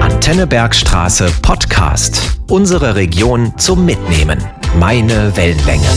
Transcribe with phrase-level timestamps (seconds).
[0.00, 2.38] Antenne Bergstraße Podcast.
[2.50, 4.38] Unsere Region zum Mitnehmen.
[4.78, 5.88] Meine Wellenlänge.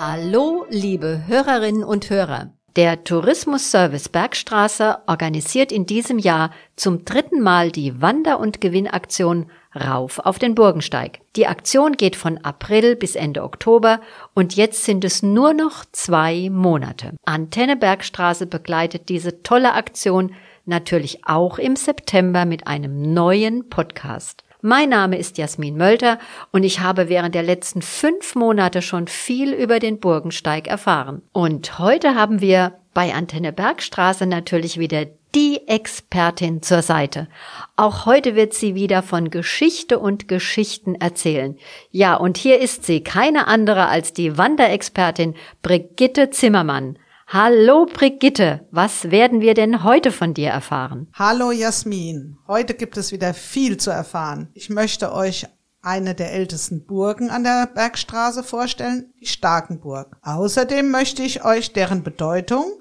[0.00, 2.50] Hallo, liebe Hörerinnen und Hörer.
[2.74, 9.46] Der Tourismusservice Bergstraße organisiert in diesem Jahr zum dritten Mal die Wander- und Gewinnaktion
[9.76, 11.20] Rauf auf den Burgensteig.
[11.36, 14.00] Die Aktion geht von April bis Ende Oktober
[14.34, 17.12] und jetzt sind es nur noch zwei Monate.
[17.24, 20.32] Antenne Bergstraße begleitet diese tolle Aktion
[20.64, 24.42] natürlich auch im September mit einem neuen Podcast.
[24.62, 26.18] Mein Name ist Jasmin Mölter
[26.50, 31.22] und ich habe während der letzten fünf Monate schon viel über den Burgensteig erfahren.
[31.32, 37.28] Und heute haben wir bei Antenne Bergstraße natürlich wieder die Expertin zur Seite.
[37.76, 41.58] Auch heute wird sie wieder von Geschichte und Geschichten erzählen.
[41.90, 46.98] Ja, und hier ist sie, keine andere als die Wanderexpertin Brigitte Zimmermann.
[47.26, 51.08] Hallo Brigitte, was werden wir denn heute von dir erfahren?
[51.12, 54.48] Hallo Jasmin, heute gibt es wieder viel zu erfahren.
[54.54, 55.46] Ich möchte euch
[55.82, 60.16] eine der ältesten Burgen an der Bergstraße vorstellen, die Starkenburg.
[60.22, 62.72] Außerdem möchte ich euch deren Bedeutung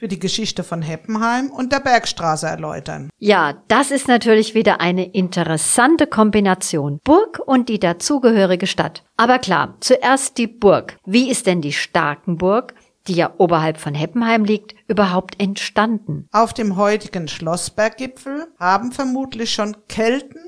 [0.00, 3.10] für die Geschichte von Heppenheim und der Bergstraße erläutern.
[3.18, 7.00] Ja, das ist natürlich wieder eine interessante Kombination.
[7.04, 9.04] Burg und die dazugehörige Stadt.
[9.18, 10.96] Aber klar, zuerst die Burg.
[11.04, 12.74] Wie ist denn die Starkenburg
[13.06, 16.28] die ja oberhalb von Heppenheim liegt, überhaupt entstanden?
[16.32, 20.40] Auf dem heutigen Schlossberggipfel haben vermutlich schon Kelten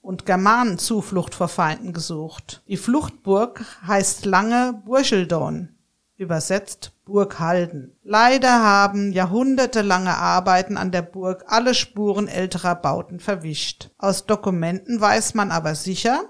[0.00, 2.62] und Germanen Zuflucht vor Feinden gesucht.
[2.68, 5.76] Die Fluchtburg heißt lange Burscheldon,
[6.16, 7.96] übersetzt Burg Halden.
[8.04, 13.90] Leider haben jahrhundertelange Arbeiten an der Burg alle Spuren älterer Bauten verwischt.
[13.98, 16.22] Aus Dokumenten weiß man aber sicher,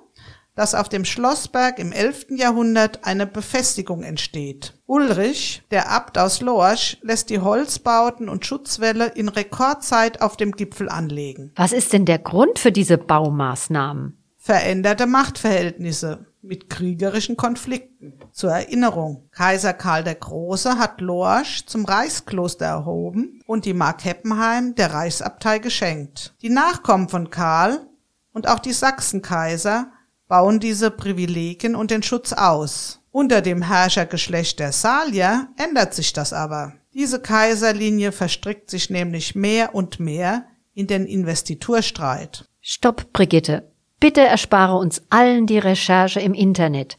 [0.55, 2.27] dass auf dem Schlossberg im 11.
[2.31, 4.75] Jahrhundert eine Befestigung entsteht.
[4.87, 10.89] Ulrich, der Abt aus Lorsch, lässt die Holzbauten und Schutzwälle in Rekordzeit auf dem Gipfel
[10.89, 11.53] anlegen.
[11.57, 14.17] Was ist denn der Grund für diese Baumaßnahmen?
[14.39, 18.15] Veränderte Machtverhältnisse mit kriegerischen Konflikten.
[18.33, 24.75] Zur Erinnerung, Kaiser Karl der Große hat Lorsch zum Reichskloster erhoben und die Mark Heppenheim
[24.75, 26.35] der Reichsabtei geschenkt.
[26.43, 27.87] Die Nachkommen von Karl
[28.33, 29.93] und auch die Sachsenkaiser
[30.29, 33.01] bauen diese Privilegien und den Schutz aus.
[33.11, 36.75] Unter dem Herrschergeschlecht der Salier ändert sich das aber.
[36.95, 42.49] Diese Kaiserlinie verstrickt sich nämlich mehr und mehr in den Investiturstreit.
[42.61, 43.70] Stopp, Brigitte.
[44.01, 46.97] Bitte erspare uns allen die Recherche im Internet.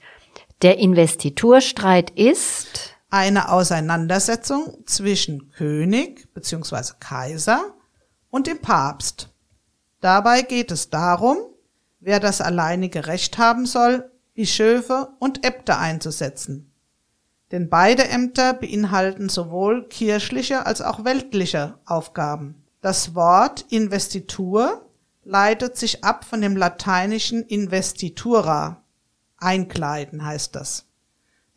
[0.61, 6.93] Der Investiturstreit ist eine Auseinandersetzung zwischen König bzw.
[6.99, 7.73] Kaiser
[8.29, 9.29] und dem Papst.
[9.99, 11.37] Dabei geht es darum,
[11.99, 16.71] wer das alleinige Recht haben soll, Bischöfe und Äbte einzusetzen.
[17.51, 22.63] Denn beide Ämter beinhalten sowohl kirchliche als auch weltliche Aufgaben.
[22.79, 24.85] Das Wort Investitur
[25.23, 28.83] leitet sich ab von dem lateinischen investitura.
[29.37, 30.85] Einkleiden heißt das.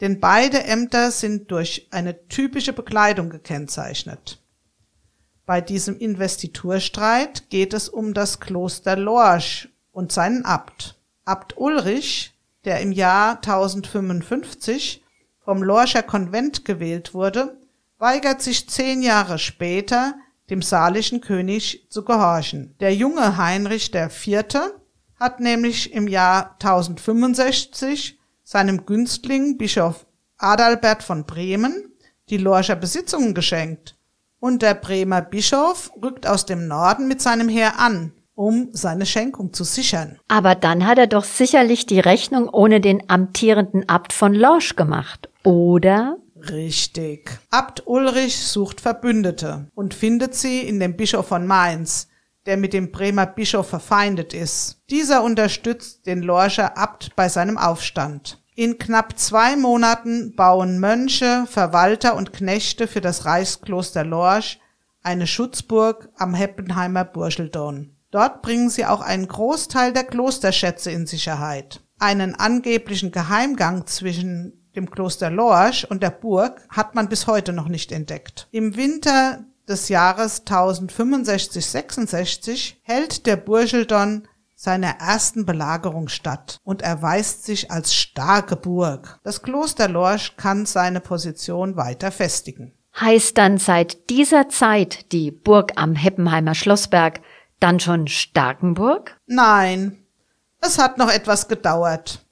[0.00, 4.40] Denn beide Ämter sind durch eine typische Bekleidung gekennzeichnet.
[5.46, 10.96] Bei diesem Investiturstreit geht es um das Kloster Lorsch und seinen Abt.
[11.24, 15.02] Abt Ulrich, der im Jahr 1055
[15.44, 17.58] vom Lorscher Konvent gewählt wurde,
[17.98, 20.14] weigert sich zehn Jahre später,
[20.50, 22.74] dem salischen König zu gehorchen.
[22.80, 24.44] Der junge Heinrich IV.
[25.18, 30.06] hat nämlich im Jahr 1065 seinem Günstling Bischof
[30.36, 31.92] Adalbert von Bremen
[32.30, 33.96] die Lorscher Besitzungen geschenkt
[34.40, 39.52] und der Bremer Bischof rückt aus dem Norden mit seinem Heer an um seine Schenkung
[39.52, 40.18] zu sichern.
[40.28, 45.28] Aber dann hat er doch sicherlich die Rechnung ohne den amtierenden Abt von Lorsch gemacht,
[45.44, 46.16] oder?
[46.50, 47.38] Richtig.
[47.50, 52.08] Abt Ulrich sucht Verbündete und findet sie in dem Bischof von Mainz,
[52.46, 54.82] der mit dem Bremer Bischof verfeindet ist.
[54.90, 58.42] Dieser unterstützt den Lorscher Abt bei seinem Aufstand.
[58.56, 64.60] In knapp zwei Monaten bauen Mönche, Verwalter und Knechte für das Reichskloster Lorsch
[65.02, 67.96] eine Schutzburg am Heppenheimer Burscheldon.
[68.10, 71.80] Dort bringen sie auch einen Großteil der Klosterschätze in Sicherheit.
[71.98, 77.68] Einen angeblichen Geheimgang zwischen dem Kloster Lorsch und der Burg hat man bis heute noch
[77.68, 78.48] nicht entdeckt.
[78.50, 87.70] Im Winter des Jahres 1065-66 hält der Burscheldon seiner ersten Belagerung statt und erweist sich
[87.70, 89.20] als starke Burg.
[89.22, 92.74] Das Kloster Lorsch kann seine Position weiter festigen.
[92.98, 97.20] Heißt dann seit dieser Zeit die Burg am Heppenheimer Schlossberg
[97.58, 99.18] dann schon Starkenburg?
[99.26, 99.98] Nein,
[100.60, 102.23] es hat noch etwas gedauert.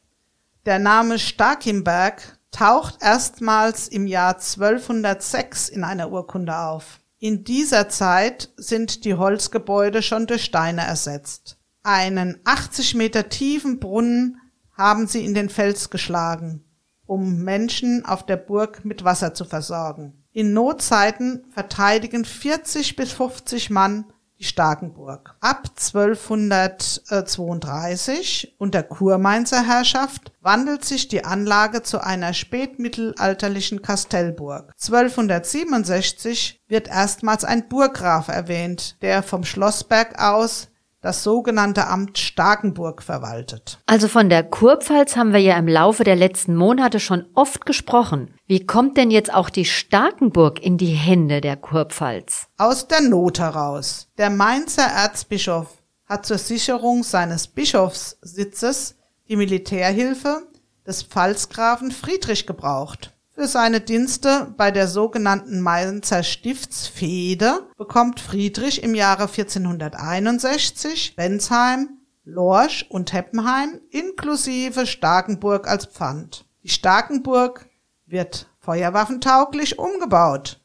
[0.65, 7.01] Der Name Starkimberg taucht erstmals im Jahr 1206 in einer Urkunde auf.
[7.19, 11.59] In dieser Zeit sind die Holzgebäude schon durch Steine ersetzt.
[11.83, 14.39] Einen 80 Meter tiefen Brunnen
[14.77, 16.65] haben sie in den Fels geschlagen,
[17.07, 20.25] um Menschen auf der Burg mit Wasser zu versorgen.
[20.31, 24.12] In Notzeiten verteidigen 40 bis 50 Mann
[24.43, 25.35] die Starkenburg.
[25.41, 34.73] Ab 1232 unter Kurmainzer Herrschaft wandelt sich die Anlage zu einer spätmittelalterlichen Kastellburg.
[34.81, 40.67] 1267 wird erstmals ein Burggraf erwähnt, der vom Schlossberg aus
[41.03, 43.79] das sogenannte Amt Starkenburg verwaltet.
[43.87, 48.35] Also von der Kurpfalz haben wir ja im Laufe der letzten Monate schon oft gesprochen.
[48.47, 52.47] Wie kommt denn jetzt auch die Starkenburg in die Hände der Kurpfalz?
[52.57, 54.09] Aus der Not heraus.
[54.17, 55.67] Der Mainzer Erzbischof
[56.07, 58.95] hat zur Sicherung seines Bischofssitzes
[59.29, 60.47] die Militärhilfe
[60.87, 63.12] des Pfalzgrafen Friedrich gebraucht.
[63.35, 71.89] Für seine Dienste bei der sogenannten Mainzer Stiftsfehde bekommt Friedrich im Jahre 1461 Bensheim,
[72.25, 76.45] Lorsch und Heppenheim inklusive Starkenburg als Pfand.
[76.63, 77.71] Die Starkenburg
[78.05, 80.61] wird feuerwaffentauglich umgebaut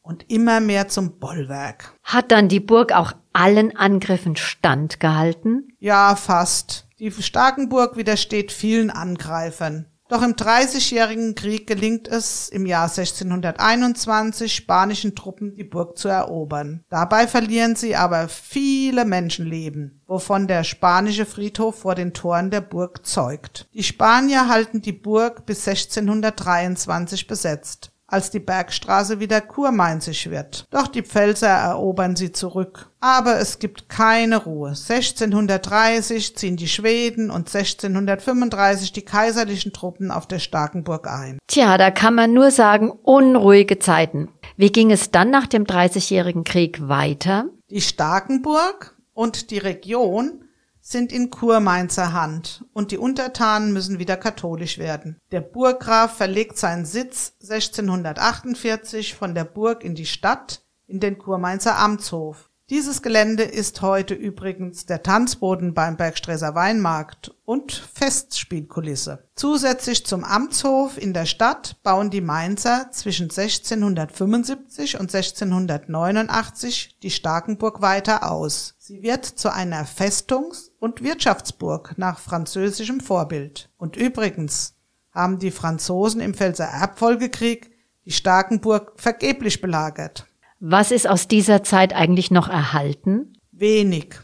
[0.00, 1.92] und immer mehr zum Bollwerk.
[2.04, 5.72] Hat dann die Burg auch allen Angriffen standgehalten?
[5.80, 6.86] Ja, fast.
[7.00, 9.86] Die Starkenburg widersteht vielen Angreifern.
[10.08, 16.84] Doch im Dreißigjährigen Krieg gelingt es im Jahr 1621 spanischen Truppen die Burg zu erobern.
[16.88, 23.04] Dabei verlieren sie aber viele Menschenleben, wovon der spanische Friedhof vor den Toren der Burg
[23.04, 23.68] zeugt.
[23.74, 30.64] Die Spanier halten die Burg bis 1623 besetzt als die Bergstraße wieder kurmainzig wird.
[30.70, 32.90] Doch die Pfälzer erobern sie zurück.
[33.00, 34.70] Aber es gibt keine Ruhe.
[34.70, 41.38] 1630 ziehen die Schweden und 1635 die kaiserlichen Truppen auf der Starkenburg ein.
[41.46, 44.28] Tja, da kann man nur sagen, unruhige Zeiten.
[44.56, 47.46] Wie ging es dann nach dem Dreißigjährigen Krieg weiter?
[47.70, 50.45] Die Starkenburg und die Region
[50.88, 55.20] sind in Kurmainzer Hand und die Untertanen müssen wieder katholisch werden.
[55.32, 61.76] Der Burggraf verlegt seinen Sitz 1648 von der Burg in die Stadt in den Kurmainzer
[61.76, 62.50] Amtshof.
[62.68, 69.28] Dieses Gelände ist heute übrigens der Tanzboden beim Bergstresser Weinmarkt und Festspielkulisse.
[69.36, 77.82] Zusätzlich zum Amtshof in der Stadt bauen die Mainzer zwischen 1675 und 1689 die Starkenburg
[77.82, 78.74] weiter aus.
[78.78, 83.70] Sie wird zu einer Festungs- und Wirtschaftsburg nach französischem Vorbild.
[83.76, 84.74] Und übrigens
[85.12, 87.70] haben die Franzosen im Pfälzer Erbfolgekrieg
[88.04, 90.26] die Starkenburg vergeblich belagert.
[90.68, 93.34] Was ist aus dieser Zeit eigentlich noch erhalten?
[93.52, 94.16] Wenig.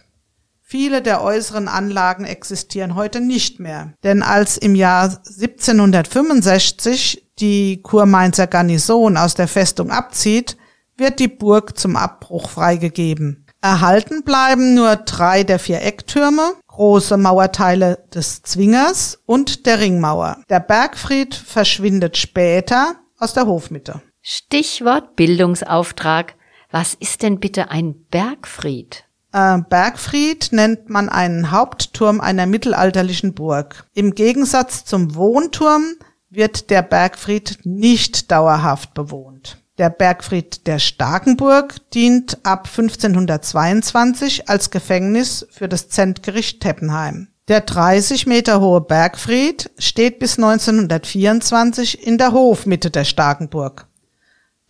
[0.60, 3.94] Viele der äußeren Anlagen existieren heute nicht mehr.
[4.02, 10.56] Denn als im Jahr 1765 die Kurmainzer Garnison aus der Festung abzieht,
[10.96, 13.46] wird die Burg zum Abbruch freigegeben.
[13.60, 20.38] Erhalten bleiben nur drei der vier Ecktürme, große Mauerteile des Zwingers und der Ringmauer.
[20.50, 24.02] Der Bergfried verschwindet später aus der Hofmitte.
[24.22, 26.36] Stichwort Bildungsauftrag.
[26.70, 29.04] Was ist denn bitte ein Bergfried?
[29.32, 33.84] Äh, Bergfried nennt man einen Hauptturm einer mittelalterlichen Burg.
[33.94, 35.84] Im Gegensatz zum Wohnturm
[36.30, 39.58] wird der Bergfried nicht dauerhaft bewohnt.
[39.78, 47.28] Der Bergfried der Starkenburg dient ab 1522 als Gefängnis für das Zentgericht Teppenheim.
[47.48, 53.88] Der 30 Meter hohe Bergfried steht bis 1924 in der Hofmitte der Starkenburg.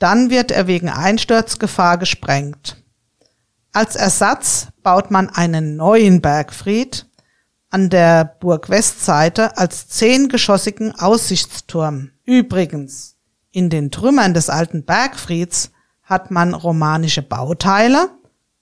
[0.02, 2.82] Dann wird er wegen Einsturzgefahr gesprengt.
[3.72, 7.06] Als Ersatz baut man einen neuen Bergfried
[7.70, 12.10] an der Burgwestseite als zehngeschossigen Aussichtsturm.
[12.24, 13.14] Übrigens,
[13.52, 15.70] in den Trümmern des alten Bergfrieds
[16.02, 18.10] hat man romanische Bauteile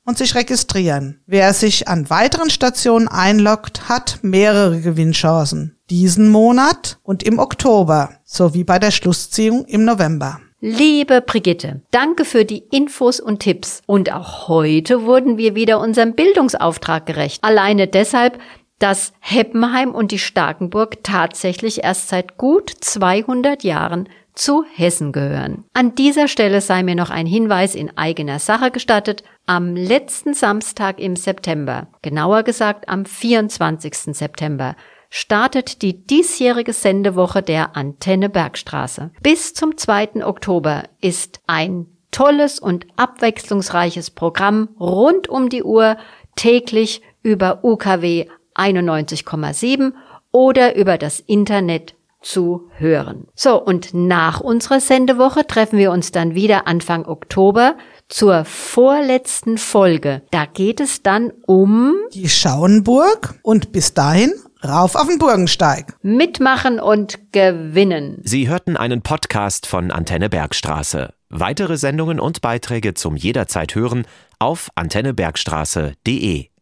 [0.05, 1.21] und sich registrieren.
[1.25, 5.77] Wer sich an weiteren Stationen einloggt, hat mehrere Gewinnchancen.
[5.89, 10.39] Diesen Monat und im Oktober sowie bei der Schlussziehung im November.
[10.65, 13.81] Liebe Brigitte, danke für die Infos und Tipps.
[13.85, 17.43] Und auch heute wurden wir wieder unserem Bildungsauftrag gerecht.
[17.43, 18.39] Alleine deshalb,
[18.79, 25.65] dass Heppenheim und die Starkenburg tatsächlich erst seit gut 200 Jahren zu Hessen gehören.
[25.73, 29.23] An dieser Stelle sei mir noch ein Hinweis in eigener Sache gestattet.
[29.45, 34.15] Am letzten Samstag im September, genauer gesagt am 24.
[34.15, 34.77] September,
[35.09, 39.11] startet die diesjährige Sendewoche der Antenne Bergstraße.
[39.21, 40.25] Bis zum 2.
[40.25, 45.97] Oktober ist ein tolles und abwechslungsreiches Programm rund um die Uhr
[46.37, 49.91] täglich über UKW 91,7
[50.31, 53.27] oder über das Internet zu hören.
[53.35, 57.75] So, und nach unserer Sendewoche treffen wir uns dann wieder Anfang Oktober
[58.09, 60.21] zur vorletzten Folge.
[60.31, 65.95] Da geht es dann um die Schauenburg und bis dahin rauf auf den Burgensteig.
[66.01, 68.19] Mitmachen und gewinnen.
[68.23, 71.13] Sie hörten einen Podcast von Antenne Bergstraße.
[71.29, 74.05] Weitere Sendungen und Beiträge zum jederzeit hören
[74.39, 76.49] auf antennebergstraße.de.